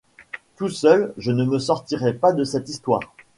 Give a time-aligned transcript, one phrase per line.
[0.55, 3.01] Tout seul, je ne me sortirai pas de cette histoire.